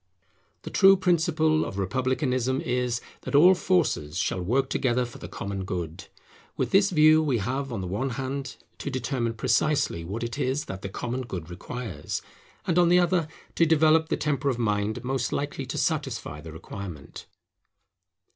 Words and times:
The 0.63 0.71
true 0.71 0.97
principle 0.97 1.63
of 1.63 1.77
republicanism 1.77 2.59
is, 2.59 3.01
that 3.21 3.35
all 3.35 3.53
forces 3.53 4.17
shall 4.17 4.41
work 4.41 4.67
together 4.67 5.05
for 5.05 5.19
the 5.19 5.27
common 5.27 5.63
good. 5.63 6.07
With 6.57 6.71
this 6.71 6.89
view 6.89 7.21
we 7.21 7.37
have 7.37 7.71
on 7.71 7.81
the 7.81 7.87
one 7.87 8.09
hand, 8.17 8.55
to 8.79 8.89
determine 8.89 9.35
precisely 9.35 10.03
what 10.03 10.23
it 10.23 10.39
is 10.39 10.65
that 10.65 10.81
the 10.81 10.89
common 10.89 11.21
good 11.21 11.51
requires; 11.51 12.23
and 12.65 12.79
on 12.79 12.89
the 12.89 12.97
other, 12.97 13.27
to 13.53 13.65
develop 13.67 14.09
the 14.09 14.17
temper 14.17 14.49
of 14.49 14.57
mind 14.57 15.03
most 15.03 15.31
likely 15.31 15.67
to 15.67 15.77
satisfy 15.77 16.41
the 16.41 16.51
requirement. 16.51 17.27